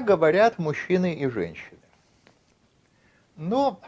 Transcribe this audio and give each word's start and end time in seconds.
Так 0.00 0.06
говорят 0.06 0.58
мужчины 0.58 1.12
и 1.12 1.28
женщины. 1.28 1.78
Но 3.36 3.78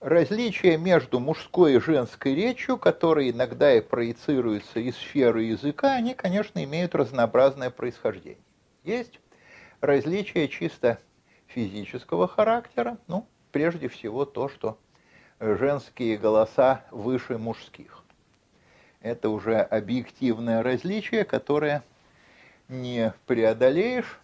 различия 0.00 0.78
между 0.78 1.20
мужской 1.20 1.74
и 1.74 1.78
женской 1.78 2.34
речью, 2.34 2.78
которые 2.78 3.32
иногда 3.32 3.74
и 3.74 3.82
проецируются 3.82 4.80
из 4.80 4.96
сферы 4.96 5.42
языка, 5.42 5.92
они, 5.92 6.14
конечно, 6.14 6.64
имеют 6.64 6.94
разнообразное 6.94 7.68
происхождение. 7.68 8.40
Есть 8.84 9.20
различия 9.82 10.48
чисто 10.48 10.98
физического 11.48 12.26
характера, 12.26 12.96
ну, 13.06 13.26
прежде 13.52 13.88
всего 13.88 14.24
то, 14.24 14.48
что 14.48 14.78
женские 15.40 16.16
голоса 16.16 16.86
выше 16.90 17.36
мужских. 17.36 18.02
Это 19.02 19.28
уже 19.28 19.60
объективное 19.60 20.62
различие, 20.62 21.26
которое 21.26 21.82
не 22.68 23.12
преодолеешь. 23.26 24.18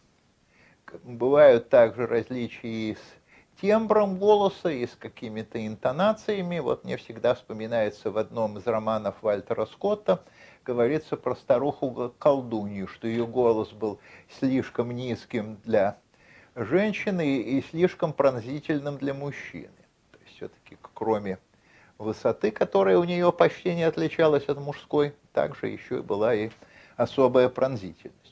Бывают 1.03 1.71
также 1.71 2.07
различия 2.07 2.69
и 2.69 2.95
с 2.95 3.61
тембром 3.61 4.19
голоса, 4.19 4.71
и 4.71 4.87
с 4.87 4.95
какими-то 4.95 5.67
интонациями. 5.67 6.61
Вот 6.61 6.85
мне 6.85 6.97
всегда 6.97 7.35
вспоминается 7.35 8.11
в 8.11 8.19
одном 8.19 8.59
из 8.59 8.67
романов 8.67 9.17
Вальтера 9.23 9.67
Скотта, 9.67 10.23
говорится 10.65 11.17
про 11.17 11.35
старуху-колдунью, 11.35 12.87
что 12.87 13.09
ее 13.09 13.27
голос 13.27 13.73
был 13.73 13.99
слишком 14.39 14.93
низким 14.93 15.57
для 15.65 15.99
женщины 16.55 17.39
и 17.39 17.63
слишком 17.63 18.13
пронзительным 18.13 18.97
для 18.99 19.15
мужчины. 19.15 19.75
То 20.13 20.19
есть 20.23 20.37
все-таки 20.37 20.79
кроме 20.95 21.39
высоты, 21.99 22.51
которая 22.51 22.99
у 22.99 23.05
нее 23.05 23.33
почти 23.33 23.75
не 23.75 23.83
отличалась 23.83 24.45
от 24.45 24.59
мужской, 24.59 25.15
также 25.33 25.69
еще 25.69 26.03
была 26.03 26.35
и 26.35 26.51
особая 26.97 27.49
пронзительность. 27.49 28.24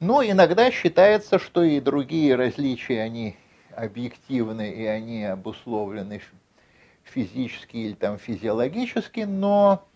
Но 0.00 0.24
иногда 0.24 0.70
считается, 0.70 1.38
что 1.38 1.62
и 1.62 1.78
другие 1.78 2.34
различия, 2.34 3.02
они 3.02 3.36
объективны 3.76 4.70
и 4.72 4.84
они 4.86 5.24
обусловлены 5.24 6.22
физически 7.04 7.76
или 7.76 7.92
там 7.92 8.18
физиологически, 8.18 9.20
но 9.20 9.86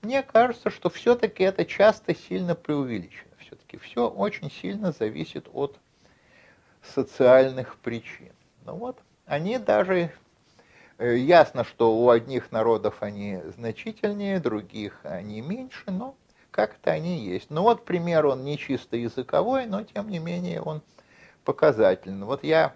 мне 0.00 0.22
кажется, 0.22 0.70
что 0.70 0.88
все-таки 0.88 1.42
это 1.42 1.66
часто 1.66 2.14
сильно 2.14 2.54
преувеличено. 2.54 3.30
Все-таки 3.38 3.76
все 3.76 4.08
очень 4.08 4.50
сильно 4.50 4.92
зависит 4.92 5.46
от 5.52 5.78
социальных 6.82 7.76
причин. 7.76 8.32
Ну 8.64 8.76
вот, 8.76 8.98
они 9.26 9.58
даже, 9.58 10.10
э, 10.96 11.16
ясно, 11.18 11.64
что 11.64 11.98
у 11.98 12.08
одних 12.08 12.50
народов 12.50 13.02
они 13.02 13.40
значительнее, 13.56 14.40
других 14.40 15.00
они 15.04 15.42
меньше, 15.42 15.84
но 15.88 16.14
как-то 16.50 16.90
они 16.90 17.18
есть. 17.18 17.50
Ну 17.50 17.62
вот 17.62 17.84
пример, 17.84 18.26
он 18.26 18.44
не 18.44 18.58
чисто 18.58 18.96
языковой, 18.96 19.66
но 19.66 19.82
тем 19.82 20.10
не 20.10 20.18
менее 20.18 20.60
он 20.60 20.82
показательный. 21.44 22.26
Вот 22.26 22.44
я 22.44 22.74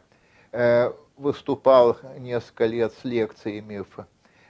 э, 0.53 0.93
выступал 1.17 1.97
несколько 2.19 2.67
лет 2.67 2.93
с 3.01 3.05
лекциями 3.05 3.85
в 3.97 4.07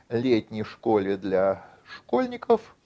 летней 0.08 0.64
школе 0.64 1.16
для 1.16 1.64
школьников, 1.84 2.76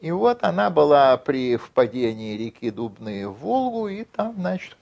и 0.00 0.10
вот 0.10 0.42
она 0.42 0.70
была 0.70 1.16
при 1.16 1.56
впадении 1.56 2.36
реки 2.36 2.70
Дубные 2.70 3.28
в 3.28 3.34
Волгу, 3.34 3.88
и 3.88 4.04
там, 4.04 4.34
значит, 4.36 4.76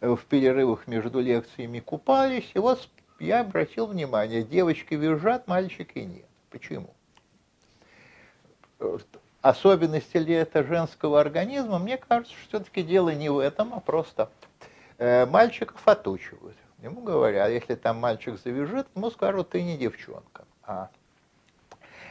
в 0.00 0.18
перерывах 0.28 0.86
между 0.86 1.20
лекциями 1.20 1.80
купались, 1.80 2.50
и 2.54 2.58
вот 2.58 2.88
я 3.20 3.40
обратил 3.40 3.86
внимание, 3.86 4.42
девочки 4.42 4.94
визжат, 4.94 5.46
мальчики 5.46 5.98
нет. 6.00 6.26
Почему? 6.50 6.90
Особенности 9.44 10.16
ли 10.16 10.32
это 10.32 10.64
женского 10.64 11.20
организма? 11.20 11.78
Мне 11.78 11.98
кажется, 11.98 12.32
что 12.32 12.48
все-таки 12.48 12.82
дело 12.82 13.10
не 13.10 13.28
в 13.28 13.38
этом, 13.38 13.74
а 13.74 13.80
просто 13.80 14.30
э, 14.96 15.26
мальчиков 15.26 15.86
отучивают. 15.86 16.56
Ему 16.82 17.02
говорят, 17.02 17.50
если 17.50 17.74
там 17.74 17.98
мальчик 17.98 18.40
завяжет, 18.42 18.86
ему 18.94 19.10
скажут, 19.10 19.50
ты 19.50 19.62
не 19.62 19.76
девчонка. 19.76 20.46
А 20.62 20.88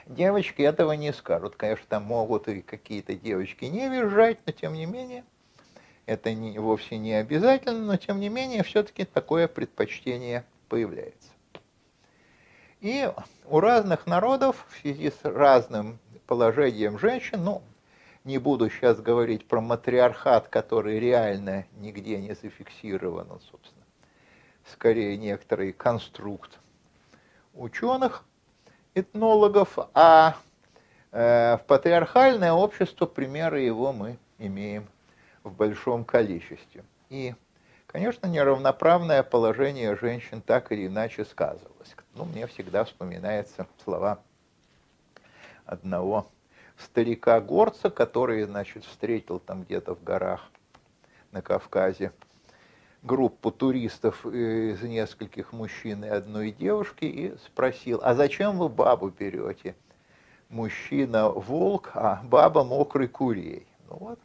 девочки 0.05 0.61
этого 0.61 0.91
не 0.91 1.11
скажут. 1.11 1.55
Конечно, 1.55 1.87
там 1.89 2.03
могут 2.03 2.47
и 2.49 2.61
какие-то 2.61 3.15
девочки 3.15 3.65
не 3.65 3.89
визжать, 3.89 4.37
но 4.45 4.51
тем 4.51 4.73
не 4.73 4.85
менее 4.85 5.23
это 6.05 6.35
не, 6.35 6.59
вовсе 6.59 6.99
не 6.99 7.13
обязательно, 7.13 7.79
но 7.79 7.97
тем 7.97 8.19
не 8.19 8.29
менее 8.29 8.61
все-таки 8.61 9.05
такое 9.05 9.47
предпочтение 9.47 10.45
появляется. 10.69 11.31
И 12.79 13.11
у 13.47 13.59
разных 13.59 14.05
народов 14.05 14.67
в 14.69 14.81
связи 14.81 15.09
с 15.09 15.17
разным 15.23 15.97
положением 16.25 16.99
женщин, 16.99 17.43
ну, 17.43 17.61
не 18.23 18.37
буду 18.37 18.69
сейчас 18.69 19.01
говорить 19.01 19.47
про 19.47 19.61
матриархат, 19.61 20.47
который 20.47 20.99
реально 20.99 21.65
нигде 21.77 22.17
не 22.19 22.33
зафиксирован, 22.33 23.27
собственно, 23.51 23.83
скорее 24.65 25.17
некоторый 25.17 25.73
конструкт 25.73 26.59
ученых, 27.53 28.23
этнологов, 28.95 29.77
а 29.93 30.37
э, 31.11 31.57
в 31.57 31.65
патриархальное 31.67 32.53
общество 32.53 33.05
примеры 33.05 33.61
его 33.61 33.91
мы 33.91 34.17
имеем 34.37 34.87
в 35.43 35.51
большом 35.51 36.05
количестве. 36.05 36.83
И, 37.09 37.35
конечно, 37.87 38.27
неравноправное 38.27 39.23
положение 39.23 39.95
женщин 39.95 40.41
так 40.41 40.71
или 40.71 40.87
иначе 40.87 41.25
сказывалось. 41.25 41.95
Ну, 42.15 42.25
мне 42.25 42.47
всегда 42.47 42.85
вспоминаются 42.85 43.67
слова 43.83 44.21
одного 45.65 46.27
старика-горца, 46.77 47.89
который, 47.89 48.43
значит, 48.43 48.85
встретил 48.85 49.39
там 49.39 49.63
где-то 49.63 49.95
в 49.95 50.03
горах 50.03 50.49
на 51.31 51.41
Кавказе 51.41 52.11
группу 53.03 53.51
туристов 53.51 54.25
из 54.25 54.81
нескольких 54.81 55.51
мужчин 55.51 56.03
и 56.05 56.07
одной 56.07 56.51
девушки 56.51 57.05
и 57.05 57.37
спросил, 57.45 57.99
а 58.01 58.15
зачем 58.15 58.57
вы 58.57 58.69
бабу 58.69 59.09
берете? 59.09 59.75
Мужчина 60.49 61.29
волк, 61.29 61.91
а 61.95 62.21
баба 62.23 62.63
мокрый 62.63 63.07
курей. 63.07 63.67
Ну 63.89 63.97
вот, 63.97 64.19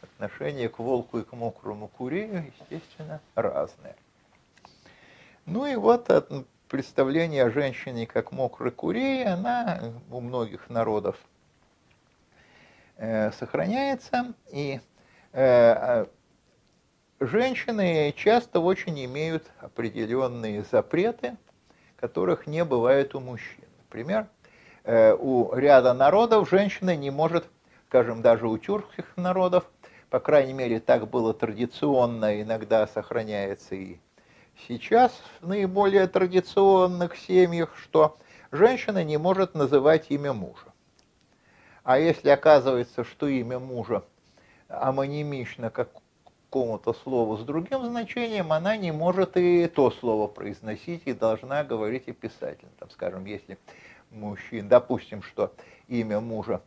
отношение 0.00 0.68
к 0.68 0.78
волку 0.78 1.18
и 1.18 1.24
к 1.24 1.32
мокрому 1.32 1.88
курею, 1.88 2.52
естественно, 2.60 3.20
разное. 3.34 3.96
Ну 5.46 5.66
и 5.66 5.76
вот 5.76 6.08
представление 6.74 7.44
о 7.44 7.50
женщине 7.50 8.04
как 8.04 8.32
мокрой 8.32 8.72
курей, 8.72 9.24
она 9.24 9.80
у 10.10 10.20
многих 10.20 10.68
народов 10.68 11.16
э, 12.96 13.30
сохраняется, 13.30 14.34
и 14.50 14.80
э, 15.32 16.06
женщины 17.20 18.12
часто 18.16 18.58
очень 18.58 19.04
имеют 19.04 19.52
определенные 19.60 20.64
запреты, 20.64 21.36
которых 21.94 22.48
не 22.48 22.64
бывает 22.64 23.14
у 23.14 23.20
мужчин. 23.20 23.66
Например, 23.84 24.26
э, 24.82 25.14
у 25.14 25.54
ряда 25.54 25.94
народов 25.94 26.50
женщина 26.50 26.96
не 26.96 27.12
может, 27.12 27.44
скажем, 27.86 28.20
даже 28.20 28.48
у 28.48 28.58
тюркских 28.58 29.16
народов, 29.16 29.70
по 30.10 30.18
крайней 30.18 30.54
мере, 30.54 30.80
так 30.80 31.08
было 31.08 31.34
традиционно, 31.34 32.42
иногда 32.42 32.88
сохраняется 32.88 33.76
и 33.76 33.98
сейчас 34.68 35.12
в 35.40 35.48
наиболее 35.48 36.06
традиционных 36.06 37.16
семьях, 37.16 37.76
что 37.76 38.16
женщина 38.50 39.04
не 39.04 39.16
может 39.16 39.54
называть 39.54 40.06
имя 40.10 40.32
мужа. 40.32 40.72
А 41.82 41.98
если 41.98 42.30
оказывается, 42.30 43.04
что 43.04 43.28
имя 43.28 43.58
мужа 43.58 44.04
амонимично 44.68 45.70
какому-то 45.70 46.94
слову 46.94 47.36
с 47.36 47.44
другим 47.44 47.84
значением, 47.84 48.52
она 48.52 48.76
не 48.76 48.92
может 48.92 49.36
и 49.36 49.66
то 49.66 49.90
слово 49.90 50.26
произносить 50.28 51.02
и 51.04 51.12
должна 51.12 51.64
говорить 51.64 52.08
описательно. 52.08 52.70
Там, 52.78 52.90
скажем, 52.90 53.24
если 53.26 53.58
мужчина, 54.10 54.68
допустим, 54.68 55.22
что 55.22 55.52
имя 55.88 56.20
мужа 56.20 56.62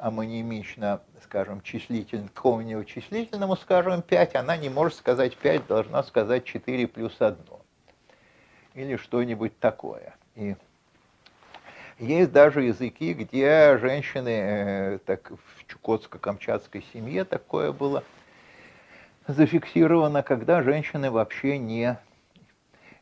амонимично, 0.00 1.00
скажем, 1.22 1.60
числитель, 1.60 2.28
какому-нибудь 2.34 2.88
числительному, 2.88 3.56
скажем, 3.56 4.02
5, 4.02 4.34
она 4.36 4.56
не 4.56 4.68
может 4.68 4.98
сказать 4.98 5.36
5, 5.36 5.66
должна 5.66 6.02
сказать 6.02 6.44
4 6.44 6.86
плюс 6.88 7.14
1. 7.20 7.36
Или 8.74 8.96
что-нибудь 8.96 9.58
такое. 9.58 10.14
И 10.36 10.56
есть 11.98 12.32
даже 12.32 12.62
языки, 12.62 13.12
где 13.12 13.76
женщины, 13.78 14.28
э, 14.30 14.98
так 15.04 15.30
в 15.30 15.66
чукотско-камчатской 15.66 16.82
семье 16.92 17.24
такое 17.24 17.72
было 17.72 18.02
зафиксировано, 19.26 20.22
когда 20.22 20.62
женщины 20.62 21.10
вообще 21.10 21.58
не 21.58 21.98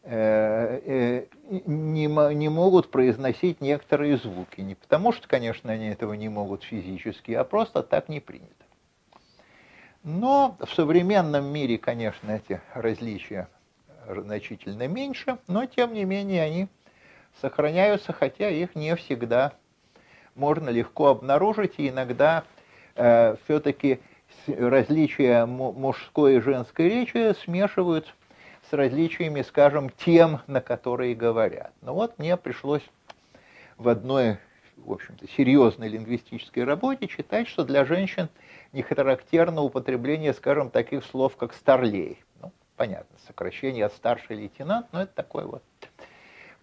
не, 0.09 2.35
не 2.35 2.49
могут 2.49 2.91
произносить 2.91 3.61
некоторые 3.61 4.17
звуки. 4.17 4.61
Не 4.61 4.75
потому 4.75 5.13
что, 5.13 5.29
конечно, 5.29 5.73
они 5.73 5.89
этого 5.89 6.15
не 6.15 6.29
могут 6.29 6.65
физически, 6.65 7.33
а 7.33 7.45
просто 7.45 7.83
так 7.83 8.09
не 8.09 8.21
принято. 8.21 8.53
Но 10.05 10.57
в 10.61 10.75
современном 10.75 11.47
мире, 11.47 11.77
конечно, 11.77 12.31
эти 12.31 12.61
различия 12.73 13.49
значительно 14.07 14.89
меньше, 14.89 15.39
но 15.47 15.67
тем 15.67 15.93
не 15.93 16.05
менее 16.05 16.43
они 16.43 16.69
сохраняются, 17.41 18.13
хотя 18.13 18.49
их 18.49 18.75
не 18.75 18.97
всегда 18.97 19.53
можно 20.35 20.71
легко 20.71 21.09
обнаружить, 21.09 21.75
и 21.77 21.89
иногда 21.89 22.45
э, 22.95 23.37
все-таки 23.45 24.01
различия 24.47 25.45
мужской 25.45 26.37
и 26.37 26.41
женской 26.41 26.89
речи 26.89 27.35
смешивают 27.43 28.15
различиями, 28.73 29.43
скажем, 29.43 29.91
тем, 29.91 30.41
на 30.47 30.61
которые 30.61 31.15
говорят. 31.15 31.73
Но 31.83 31.95
вот 31.95 32.19
мне 32.19 32.37
пришлось 32.37 32.83
в 33.77 33.89
одной, 33.89 34.39
в 34.77 34.93
общем-то, 34.93 35.27
серьезной 35.29 35.89
лингвистической 35.89 36.65
работе 36.65 37.07
читать, 37.07 37.49
что 37.49 37.65
для 37.65 37.85
женщин 37.85 38.29
не 38.73 38.83
характерно 38.83 39.63
употребление, 39.63 40.35
скажем, 40.35 40.71
таких 40.71 41.05
слов, 41.05 41.37
как 41.37 41.55
«старлей». 41.55 42.23
Ну, 42.43 42.53
понятно, 42.77 43.17
сокращение 43.27 43.87
от 43.87 43.93
«старший 43.95 44.37
лейтенант», 44.37 44.87
но 44.93 45.03
это 45.03 45.15
такой 45.15 45.47
вот 45.47 45.63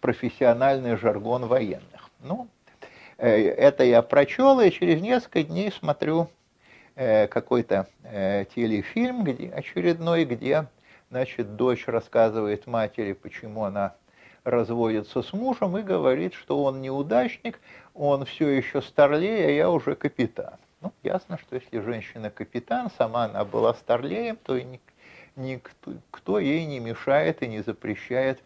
профессиональный 0.02 0.98
жаргон 0.98 1.48
военных. 1.48 2.12
Ну, 2.22 2.48
э, 3.18 3.50
это 3.50 3.84
я 3.84 4.02
прочел, 4.02 4.60
и 4.60 4.70
через 4.70 5.02
несколько 5.02 5.44
дней 5.44 5.72
смотрю 5.72 6.30
э, 6.96 7.28
какой-то 7.28 7.88
э, 8.04 8.46
телефильм 8.54 9.24
где, 9.24 9.50
очередной, 9.50 10.26
где 10.26 10.68
значит, 11.16 11.56
дочь 11.56 11.88
рассказывает 11.88 12.68
матери, 12.68 13.14
почему 13.14 13.64
она 13.64 13.96
разводится 14.44 15.22
с 15.22 15.32
мужем 15.32 15.78
и 15.78 15.82
говорит, 15.82 16.34
что 16.34 16.62
он 16.62 16.82
неудачник, 16.82 17.62
он 17.94 18.26
все 18.26 18.50
еще 18.50 18.82
старлей, 18.82 19.46
а 19.46 19.50
я 19.50 19.70
уже 19.70 19.96
капитан. 19.96 20.56
Ну, 20.82 20.92
ясно, 21.04 21.38
что 21.38 21.56
если 21.56 21.80
женщина 21.80 22.30
капитан, 22.30 22.92
сама 22.98 23.24
она 23.24 23.46
была 23.46 23.76
старлеем, 23.76 24.36
то 24.44 24.60
никто, 25.38 25.94
никто 25.94 26.38
ей 26.38 26.66
не 26.66 26.82
мешает 26.82 27.42
и 27.44 27.48
не 27.48 27.62
запрещает 27.62 28.42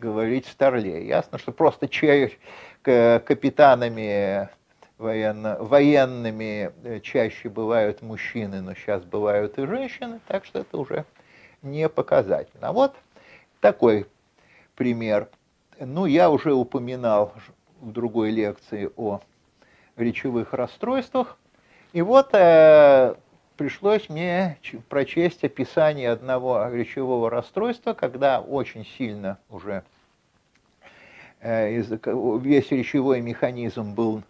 говорить 0.00 0.48
старлей. 0.48 1.06
Ясно, 1.06 1.38
что 1.38 1.52
просто 1.52 1.86
чай, 1.86 2.36
капитанами 2.82 4.48
военно, 4.98 5.56
военными 5.60 6.72
э, 6.82 6.98
чаще 6.98 7.48
бывают 7.48 8.02
мужчины, 8.02 8.60
но 8.60 8.74
сейчас 8.74 9.04
бывают 9.04 9.56
и 9.58 9.66
женщины, 9.66 10.18
так 10.26 10.44
что 10.44 10.58
это 10.58 10.76
уже 10.76 11.04
не 11.62 11.88
показательно. 11.88 12.72
Вот 12.72 12.94
такой 13.60 14.06
пример. 14.74 15.28
Ну, 15.78 16.06
я 16.06 16.30
уже 16.30 16.52
упоминал 16.52 17.32
в 17.80 17.92
другой 17.92 18.30
лекции 18.30 18.90
о 18.96 19.20
речевых 19.96 20.52
расстройствах. 20.52 21.36
И 21.92 22.02
вот 22.02 22.30
э, 22.32 23.14
пришлось 23.56 24.08
мне 24.08 24.58
прочесть 24.88 25.44
описание 25.44 26.10
одного 26.10 26.68
речевого 26.68 27.28
расстройства, 27.30 27.92
когда 27.92 28.40
очень 28.40 28.86
сильно 28.98 29.38
уже 29.50 29.82
э, 31.40 31.80
весь 31.80 32.70
речевой 32.70 33.20
механизм 33.20 33.94
был 33.94 34.22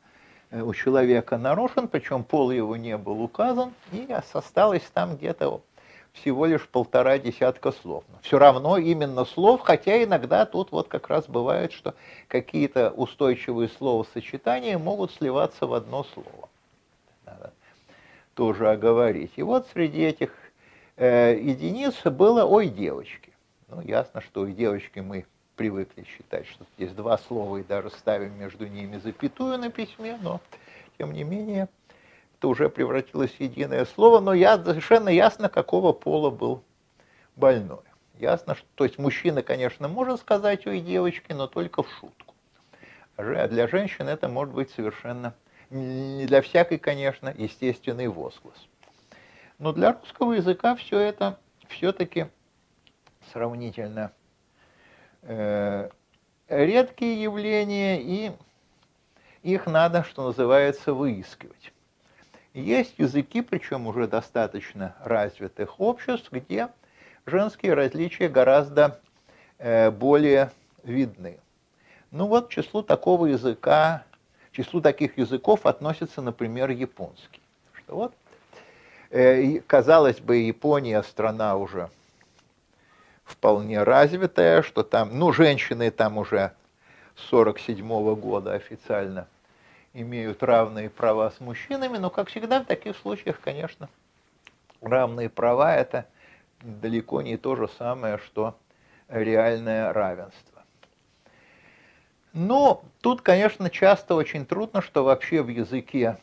э, 0.51 0.61
у 0.61 0.75
человека 0.75 1.39
нарушен, 1.39 1.87
причем 1.87 2.25
пол 2.25 2.51
его 2.51 2.77
не 2.77 2.97
был 2.97 3.23
указан, 3.23 3.73
и 3.93 4.09
осталось 4.33 4.85
там 4.93 5.17
где-то 5.17 5.63
всего 6.13 6.47
лишь 6.47 6.69
полтора 6.69 7.19
десятка 7.19 7.73
слов. 7.73 8.05
Но 8.11 8.19
все 8.23 8.39
равно 8.39 8.77
именно 8.77 9.25
слов, 9.25 9.61
хотя 9.63 10.03
иногда 10.03 10.47
тут 10.47 10.71
вот 10.73 10.89
как 10.89 11.09
раз 11.09 11.27
бывает, 11.27 11.73
что 11.73 11.95
какие-то 12.29 12.91
устойчивые 12.91 13.69
словосочетания 13.69 14.79
могут 14.79 15.13
сливаться 15.13 15.67
в 15.67 15.75
одно 15.75 16.05
слово. 16.05 16.49
Надо 17.25 17.53
тоже 18.35 18.71
оговорить. 18.71 19.33
И 19.37 19.43
вот 19.43 19.67
среди 19.73 20.03
этих 20.03 20.33
э, 20.97 21.39
единиц 21.41 22.03
было 22.05 22.45
«ой, 22.45 22.69
девочки». 22.69 23.33
Ну, 23.69 23.81
ясно, 23.81 24.21
что 24.21 24.43
«ой, 24.43 24.53
девочки» 24.53 24.99
мы 25.01 25.25
привыкли 25.57 26.05
считать, 26.05 26.47
что 26.47 26.67
здесь 26.77 26.93
два 26.93 27.19
слова 27.19 27.59
и 27.59 27.63
даже 27.63 27.91
ставим 27.91 28.39
между 28.39 28.67
ними 28.67 28.99
запятую 28.99 29.59
на 29.59 29.71
письме, 29.71 30.19
но 30.21 30.41
тем 30.99 31.13
не 31.13 31.25
менее– 31.25 31.69
это 32.43 32.49
уже 32.49 32.69
превратилось 32.69 33.31
в 33.31 33.41
единое 33.41 33.85
слово, 33.85 34.19
но 34.19 34.35
я, 34.35 34.57
совершенно 34.59 35.09
ясно, 35.09 35.49
какого 35.49 35.93
пола 35.93 36.31
был 36.31 36.65
больной. 37.37 37.85
Ясно, 38.19 38.57
что, 38.57 38.67
то 38.75 38.85
есть 38.85 38.99
мужчина, 38.99 39.45
конечно, 39.45 39.87
может 39.87 40.19
сказать 40.19 40.67
ой, 40.67 40.81
девочки, 40.81 41.33
но 41.33 41.47
только 41.47 41.85
в 41.85 41.91
шутку. 42.01 42.35
А 43.17 43.47
для 43.47 43.69
женщин 43.69 44.09
это 44.09 44.29
может 44.29 44.53
быть 44.55 44.71
совершенно, 44.71 45.35
не 45.71 46.27
для 46.27 46.43
всякой, 46.43 46.79
конечно, 46.79 47.33
естественный 47.33 48.09
возглас. 48.09 48.57
Но 49.61 49.73
для 49.73 49.93
русского 49.93 50.33
языка 50.33 50.75
все 50.75 50.99
это 50.99 51.39
все-таки 51.69 52.27
сравнительно 53.33 54.11
э, 55.23 55.91
редкие 56.49 57.23
явления, 57.23 58.03
и 58.03 58.33
их 59.45 59.67
надо, 59.67 60.03
что 60.03 60.25
называется, 60.25 60.93
выискивать. 60.93 61.73
Есть 62.55 62.99
языки, 62.99 63.41
причем 63.41 63.87
уже 63.87 64.07
достаточно 64.07 64.95
развитых 65.03 65.81
обществ, 65.81 66.31
где 66.31 66.69
женские 67.25 67.73
различия 67.73 68.29
гораздо 68.29 69.01
э, 69.59 69.91
более 69.91 70.51
видны. 70.83 71.39
Ну 72.11 72.27
вот 72.27 72.49
к 72.49 72.51
числу 72.51 72.83
такого 72.83 73.27
языка, 73.27 74.05
к 74.51 74.57
числу 74.57 74.83
таких 74.83 75.17
языков 75.17 75.65
относится, 75.65 76.21
например, 76.21 76.69
японский. 76.71 77.41
Что 77.73 77.95
вот, 77.95 78.15
э, 79.11 79.61
казалось 79.61 80.21
бы, 80.21 80.37
Япония 80.37 81.03
страна 81.03 81.57
уже 81.57 81.89
вполне 83.25 83.83
развитая, 83.83 84.61
что 84.61 84.83
там, 84.83 85.19
ну, 85.19 85.33
женщины 85.33 85.91
там 85.91 86.19
уже 86.19 86.53
47 87.31 87.87
-го 87.87 88.15
года 88.15 88.53
официально 88.53 89.27
имеют 89.95 90.43
равные 90.43 90.91
права 90.91 91.31
с 91.31 91.41
мужчинами, 91.41 91.99
но, 91.99 92.11
как 92.11 92.29
всегда, 92.29 92.61
в 92.63 92.67
таких 92.67 92.97
случаях, 92.97 93.41
конечно, 93.41 93.89
равные 94.81 95.29
права– 95.29 95.75
это 95.77 96.07
далеко 96.61 97.23
не 97.23 97.37
то 97.37 97.57
же 97.57 97.69
самое, 97.79 98.19
что 98.19 98.57
реальное 99.09 99.93
равенство. 99.93 100.63
Но 102.33 102.83
тут, 103.03 103.21
конечно, 103.21 103.69
часто 103.69 104.15
очень 104.15 104.47
трудно, 104.47 104.81
что 104.81 105.05
вообще 105.05 105.43
в 105.43 105.49
языке, 105.49 106.17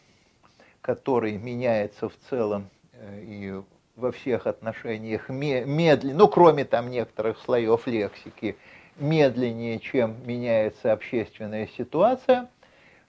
который 0.81 1.37
меняется 1.37 2.09
в 2.09 2.13
целом 2.29 2.69
э, 2.93 3.21
и 3.21 3.61
во 3.95 4.11
всех 4.11 4.47
отношениях 4.47 5.29
медленнее, 5.29 6.15
ну, 6.15 6.27
кроме 6.27 6.65
там 6.65 6.89
некоторых 6.89 7.37
слоев 7.39 7.85
лексики, 7.85 8.57
медленнее, 8.97 9.77
чем 9.79 10.15
меняется 10.25 10.93
общественная 10.93 11.67
ситуация– 11.67 12.49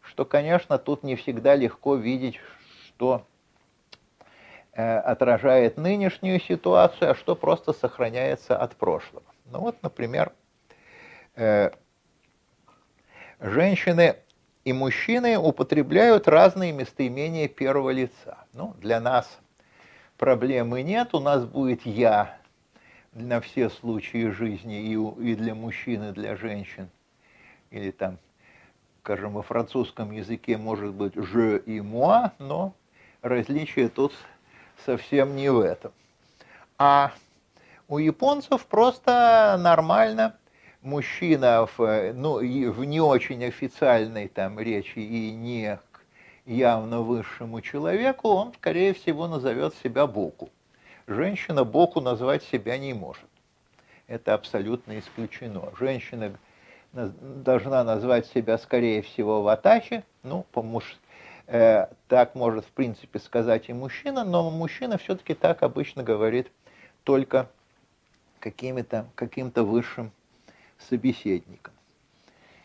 что, 0.02 0.24
конечно, 0.24 0.78
тут 0.78 1.02
не 1.02 1.16
всегда 1.16 1.54
легко 1.54 1.94
видеть, 1.94 2.38
что 2.86 3.24
э, 4.72 4.98
отражает 4.98 5.76
нынешнюю 5.76 6.40
ситуацию, 6.40 7.10
а 7.10 7.14
что 7.14 7.36
просто 7.36 7.72
сохраняется 7.72 8.56
от 8.56 8.76
прошлого. 8.76 9.24
Ну 9.46 9.60
вот, 9.60 9.82
например, 9.82 10.32
э, 11.36 11.70
женщины 13.40 14.16
и 14.64 14.72
мужчины 14.72 15.38
употребляют 15.38 16.28
разные 16.28 16.72
местоимения 16.72 17.48
первого 17.48 17.90
лица. 17.90 18.38
Ну, 18.52 18.74
для 18.78 19.00
нас 19.00 19.38
проблемы 20.18 20.82
нет, 20.82 21.14
у 21.14 21.20
нас 21.20 21.44
будет 21.44 21.86
«я» 21.86 22.36
на 23.12 23.40
все 23.40 23.70
случаи 23.70 24.30
жизни 24.30 24.82
и, 24.82 25.30
и 25.30 25.34
для 25.34 25.54
мужчин, 25.54 26.10
и 26.10 26.12
для 26.12 26.36
женщин. 26.36 26.88
Или 27.70 27.90
там 27.90 28.18
скажем, 29.02 29.32
во 29.32 29.42
французском 29.42 30.10
языке 30.10 30.58
может 30.58 30.92
быть 30.92 31.14
«je» 31.14 31.62
и 31.64 31.78
«moi», 31.78 32.32
но 32.38 32.74
различие 33.22 33.88
тут 33.88 34.12
совсем 34.84 35.36
не 35.36 35.50
в 35.50 35.60
этом. 35.60 35.92
А 36.78 37.12
у 37.88 37.98
японцев 37.98 38.66
просто 38.66 39.56
нормально 39.58 40.36
мужчина 40.82 41.66
в, 41.76 42.12
ну, 42.12 42.38
в 42.38 42.84
не 42.84 43.00
очень 43.00 43.44
официальной 43.44 44.28
там 44.28 44.60
речи 44.60 44.98
и 44.98 45.30
не 45.30 45.78
к 45.92 46.00
явно 46.44 47.00
высшему 47.00 47.62
человеку, 47.62 48.28
он, 48.28 48.52
скорее 48.54 48.92
всего, 48.92 49.28
назовет 49.28 49.74
себя 49.82 50.06
Боку. 50.06 50.50
Женщина 51.06 51.64
Боку 51.64 52.00
назвать 52.00 52.42
себя 52.44 52.76
не 52.78 52.92
может. 52.92 53.24
Это 54.06 54.34
абсолютно 54.34 54.98
исключено. 54.98 55.72
Женщина 55.78 56.32
должна 56.92 57.84
назвать 57.84 58.26
себя, 58.26 58.58
скорее 58.58 59.02
всего, 59.02 59.42
ватачи, 59.42 60.04
ну, 60.22 60.44
по 60.52 60.62
муж, 60.62 60.96
э, 61.46 61.86
так 62.08 62.34
может, 62.34 62.64
в 62.64 62.70
принципе, 62.70 63.18
сказать 63.18 63.68
и 63.68 63.72
мужчина, 63.72 64.24
но 64.24 64.50
мужчина 64.50 64.98
все-таки 64.98 65.34
так 65.34 65.62
обычно 65.62 66.02
говорит 66.02 66.50
только 67.04 67.48
каким-то 68.40 69.06
каким 69.14 69.50
высшим 69.50 70.12
собеседником. 70.78 71.74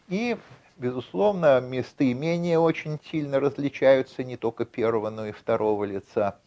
И, 0.08 0.38
безусловно, 0.78 1.60
местоимения 1.60 2.60
очень 2.60 3.00
сильно 3.12 3.40
различаются 3.40 4.24
не 4.24 4.38
только 4.38 4.66
первого, 4.66 5.10
но 5.10 5.28
и 5.28 5.32
второго 5.32 5.84
лица. 5.84 6.38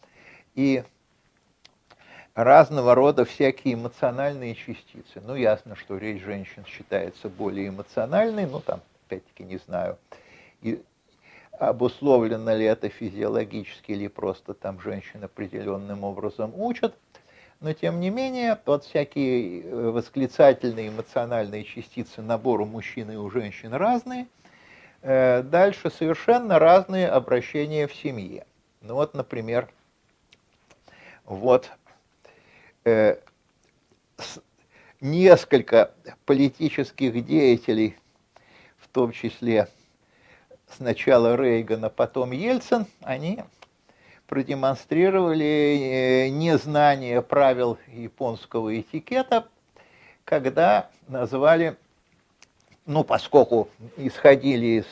И 0.55 0.83
разного 2.35 2.95
рода 2.95 3.25
всякие 3.25 3.73
эмоциональные 3.73 4.55
частицы. 4.55 5.21
Ну, 5.25 5.35
ясно, 5.35 5.75
что 5.75 5.97
речь 5.97 6.21
женщин 6.21 6.65
считается 6.65 7.29
более 7.29 7.69
эмоциональной, 7.69 8.45
ну, 8.45 8.59
там, 8.59 8.81
опять-таки, 9.07 9.43
не 9.43 9.57
знаю. 9.57 9.97
И 10.61 10.81
обусловлено 11.59 12.55
ли 12.55 12.65
это 12.65 12.89
физиологически 12.89 13.91
или 13.91 14.07
просто 14.07 14.53
там 14.53 14.79
женщин 14.79 15.23
определенным 15.23 16.03
образом 16.03 16.53
учат. 16.55 16.95
Но 17.59 17.73
тем 17.73 17.99
не 17.99 18.09
менее, 18.09 18.57
вот 18.65 18.85
всякие 18.85 19.61
э, 19.61 19.89
восклицательные 19.89 20.87
эмоциональные 20.87 21.65
частицы 21.65 22.21
набора 22.21 22.63
мужчин 22.63 23.11
и 23.11 23.17
у 23.17 23.29
женщин 23.29 23.73
разные. 23.73 24.27
Э, 25.01 25.43
дальше 25.43 25.91
совершенно 25.91 26.57
разные 26.57 27.09
обращения 27.09 27.87
в 27.87 27.93
семье. 27.93 28.45
Ну 28.81 28.93
вот, 28.93 29.13
например, 29.13 29.67
вот 31.25 31.69
несколько 35.01 35.91
политических 36.25 37.25
деятелей, 37.25 37.97
в 38.77 38.87
том 38.87 39.11
числе 39.11 39.67
сначала 40.67 41.35
Рейган, 41.35 41.89
потом 41.95 42.31
Ельцин, 42.31 42.85
они 43.01 43.43
продемонстрировали 44.27 46.25
э, 46.25 46.29
незнание 46.29 47.21
правил 47.21 47.79
японского 47.87 48.79
этикета, 48.79 49.47
когда 50.23 50.89
назвали, 51.07 51.75
ну, 52.85 53.03
поскольку 53.03 53.69
исходили 53.97 54.81
из 54.81 54.85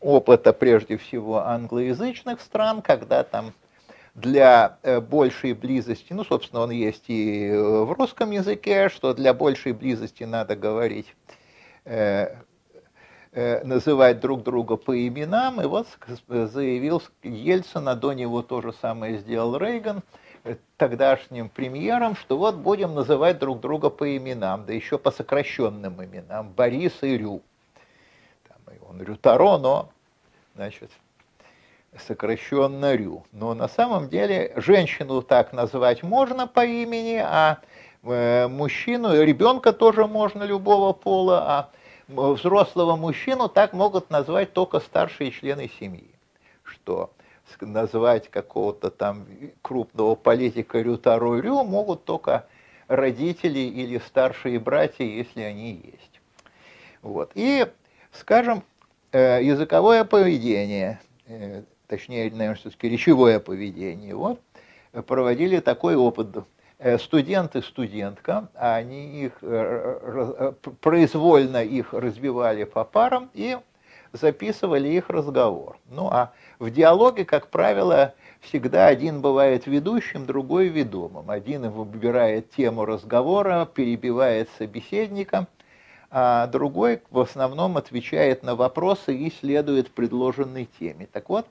опыта 0.00 0.52
прежде 0.52 0.96
всего 0.96 1.38
англоязычных 1.38 2.40
стран, 2.40 2.82
когда 2.82 3.22
там 3.22 3.52
для 4.20 4.78
э, 4.82 5.00
большей 5.00 5.52
близости, 5.52 6.12
ну, 6.12 6.24
собственно, 6.24 6.62
он 6.62 6.70
есть 6.70 7.04
и 7.08 7.46
э, 7.46 7.60
в 7.60 7.92
русском 7.92 8.30
языке, 8.30 8.88
что 8.88 9.14
для 9.14 9.32
большей 9.32 9.72
близости 9.72 10.24
надо 10.24 10.56
говорить, 10.56 11.14
э, 11.84 12.34
называть 13.32 14.20
друг 14.20 14.42
друга 14.42 14.76
по 14.76 15.06
именам. 15.06 15.60
И 15.60 15.66
вот 15.66 15.86
заявил 16.28 17.02
Ельцин, 17.22 17.88
а 17.88 17.94
до 17.94 18.12
него 18.12 18.42
то 18.42 18.60
же 18.60 18.72
самое 18.72 19.18
сделал 19.18 19.56
Рейган, 19.56 20.02
тогдашним 20.76 21.48
премьером, 21.48 22.16
что 22.16 22.38
вот 22.38 22.56
будем 22.56 22.94
называть 22.94 23.38
друг 23.38 23.60
друга 23.60 23.90
по 23.90 24.16
именам, 24.16 24.64
да 24.64 24.72
еще 24.72 24.98
по 24.98 25.10
сокращенным 25.10 26.02
именам, 26.02 26.50
Борис 26.50 26.94
и 27.02 27.16
Рю. 27.16 27.42
Там, 28.48 28.74
и 28.74 28.78
он 28.88 29.02
Рютаро, 29.02 29.58
но, 29.58 29.90
значит, 30.54 30.90
сокращенно 31.96 32.94
Рю. 32.94 33.24
Но 33.32 33.54
на 33.54 33.68
самом 33.68 34.08
деле 34.08 34.52
женщину 34.56 35.22
так 35.22 35.52
назвать 35.52 36.02
можно 36.02 36.46
по 36.46 36.64
имени, 36.64 37.16
а 37.16 37.58
э, 38.02 38.48
мужчину, 38.48 39.22
ребенка 39.22 39.72
тоже 39.72 40.06
можно 40.06 40.42
любого 40.42 40.92
пола, 40.92 41.44
а 41.46 41.70
взрослого 42.08 42.96
мужчину 42.96 43.48
так 43.48 43.72
могут 43.72 44.10
назвать 44.10 44.52
только 44.52 44.80
старшие 44.80 45.30
члены 45.30 45.70
семьи. 45.78 46.10
Что 46.62 47.10
назвать 47.60 48.28
какого-то 48.28 48.90
там 48.90 49.26
крупного 49.62 50.14
политика 50.14 50.80
Рютаро 50.80 51.40
Рю 51.40 51.64
могут 51.64 52.04
только 52.04 52.46
родители 52.88 53.60
или 53.60 53.98
старшие 53.98 54.58
братья, 54.58 55.04
если 55.04 55.42
они 55.42 55.80
есть. 55.84 56.20
Вот. 57.02 57.30
И, 57.34 57.66
скажем, 58.12 58.62
э, 59.12 59.42
языковое 59.42 60.04
поведение 60.04 61.00
э, 61.26 61.62
точнее, 61.88 62.30
наверное, 62.30 62.54
все-таки 62.54 62.88
речевое 62.88 63.40
поведение, 63.40 64.14
вот, 64.14 64.40
проводили 65.06 65.58
такой 65.58 65.96
опыт. 65.96 66.28
Э, 66.80 66.96
студент 66.98 67.56
и 67.56 67.60
студентка, 67.60 68.48
они 68.54 69.24
их, 69.24 69.32
э, 69.42 69.98
э, 70.62 70.70
произвольно 70.80 71.64
их 71.64 71.92
разбивали 71.92 72.62
по 72.62 72.84
парам 72.84 73.30
и 73.34 73.58
записывали 74.12 74.88
их 74.88 75.10
разговор. 75.10 75.76
Ну 75.90 76.06
а 76.06 76.32
в 76.60 76.70
диалоге, 76.70 77.24
как 77.24 77.48
правило, 77.48 78.14
всегда 78.40 78.86
один 78.86 79.22
бывает 79.22 79.66
ведущим, 79.66 80.24
другой 80.24 80.68
ведомым. 80.68 81.30
Один 81.30 81.68
выбирает 81.68 82.52
тему 82.52 82.84
разговора, 82.84 83.66
перебивает 83.66 84.48
собеседника, 84.56 85.48
а 86.12 86.46
другой 86.46 87.02
в 87.10 87.18
основном 87.18 87.76
отвечает 87.76 88.44
на 88.44 88.54
вопросы 88.54 89.16
и 89.16 89.32
следует 89.32 89.90
предложенной 89.90 90.68
теме. 90.78 91.08
Так 91.12 91.28
вот, 91.28 91.46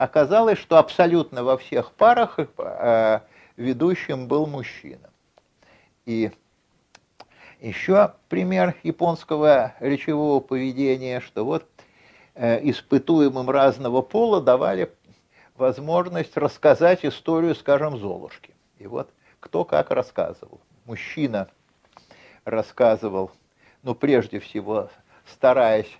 оказалось, 0.00 0.58
что 0.58 0.78
абсолютно 0.78 1.44
во 1.44 1.58
всех 1.58 1.92
парах 1.92 2.38
э, 2.38 3.20
ведущим 3.58 4.28
был 4.28 4.46
мужчина. 4.46 5.10
И 6.06 6.30
еще 7.60 8.14
пример 8.30 8.74
японского 8.82 9.74
речевого 9.78 10.40
поведения, 10.40 11.20
что 11.20 11.44
вот 11.44 11.66
э, 12.34 12.66
испытуемым 12.70 13.50
разного 13.50 14.00
пола 14.00 14.40
давали 14.40 14.90
возможность 15.54 16.34
рассказать 16.38 17.04
историю, 17.04 17.54
скажем, 17.54 17.98
Золушки. 17.98 18.54
И 18.78 18.86
вот 18.86 19.10
кто 19.38 19.66
как 19.66 19.90
рассказывал. 19.90 20.62
Мужчина 20.86 21.48
рассказывал, 22.46 23.32
ну, 23.82 23.94
прежде 23.94 24.40
всего, 24.40 24.88
стараясь 25.26 25.94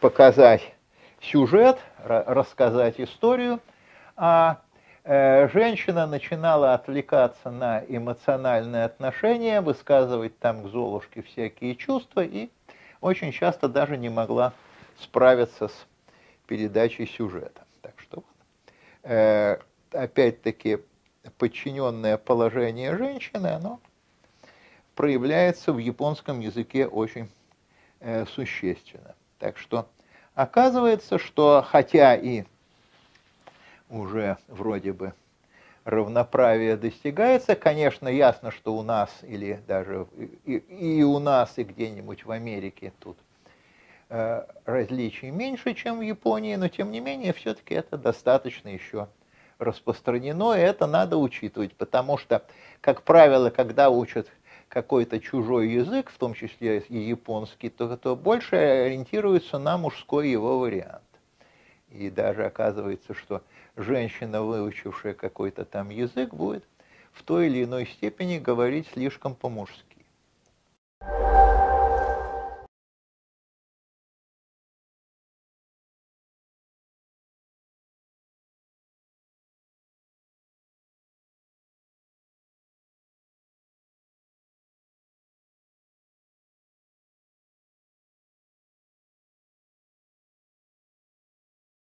показать 0.00 0.74
сюжет, 1.22 1.78
рассказать 2.04 3.00
историю, 3.00 3.60
а 4.16 4.60
э, 5.04 5.48
женщина 5.48 6.06
начинала 6.06 6.74
отвлекаться 6.74 7.50
на 7.50 7.80
эмоциональные 7.88 8.84
отношения, 8.84 9.60
высказывать 9.60 10.38
там 10.38 10.64
к 10.64 10.68
Золушке 10.68 11.22
всякие 11.22 11.76
чувства 11.76 12.22
и 12.22 12.50
очень 13.00 13.32
часто 13.32 13.68
даже 13.68 13.96
не 13.96 14.08
могла 14.08 14.52
справиться 14.98 15.68
с 15.68 15.86
передачей 16.46 17.06
сюжета. 17.06 17.62
Так 17.80 17.94
что 17.98 18.24
э, 19.04 19.58
опять-таки 19.92 20.78
подчиненное 21.38 22.16
положение 22.16 22.96
женщины, 22.96 23.46
оно 23.46 23.80
проявляется 24.96 25.72
в 25.72 25.78
японском 25.78 26.40
языке 26.40 26.86
очень 26.86 27.30
э, 28.00 28.26
существенно. 28.26 29.14
Так 29.38 29.58
что 29.58 29.86
Оказывается, 30.34 31.18
что 31.18 31.64
хотя 31.66 32.16
и 32.16 32.44
уже 33.90 34.38
вроде 34.48 34.92
бы 34.94 35.12
равноправие 35.84 36.76
достигается, 36.76 37.54
конечно, 37.54 38.08
ясно, 38.08 38.50
что 38.50 38.74
у 38.74 38.82
нас 38.82 39.10
или 39.22 39.60
даже 39.66 40.06
и, 40.46 40.56
и 40.56 41.02
у 41.02 41.18
нас, 41.18 41.58
и 41.58 41.64
где-нибудь 41.64 42.24
в 42.24 42.30
Америке 42.30 42.94
тут 42.98 43.18
э, 44.08 44.46
различий 44.64 45.30
меньше, 45.30 45.74
чем 45.74 45.98
в 45.98 46.02
Японии, 46.02 46.56
но 46.56 46.68
тем 46.68 46.90
не 46.92 47.00
менее 47.00 47.34
все-таки 47.34 47.74
это 47.74 47.98
достаточно 47.98 48.68
еще 48.68 49.08
распространено, 49.58 50.54
и 50.54 50.60
это 50.60 50.86
надо 50.86 51.18
учитывать, 51.18 51.74
потому 51.74 52.16
что, 52.16 52.42
как 52.80 53.02
правило, 53.02 53.50
когда 53.50 53.90
учат 53.90 54.28
какой-то 54.72 55.20
чужой 55.20 55.68
язык, 55.68 56.08
в 56.08 56.16
том 56.16 56.32
числе 56.32 56.78
и 56.88 56.96
японский, 56.96 57.68
то, 57.68 57.94
то 57.98 58.16
больше 58.16 58.56
ориентируется 58.56 59.58
на 59.58 59.76
мужской 59.76 60.30
его 60.30 60.58
вариант. 60.58 61.02
И 61.90 62.08
даже 62.08 62.46
оказывается, 62.46 63.12
что 63.12 63.42
женщина, 63.76 64.42
выучившая 64.42 65.12
какой-то 65.12 65.66
там 65.66 65.90
язык, 65.90 66.32
будет 66.32 66.64
в 67.12 67.22
той 67.22 67.48
или 67.48 67.64
иной 67.64 67.84
степени 67.84 68.38
говорить 68.38 68.88
слишком 68.94 69.34
по-мужски. 69.34 69.91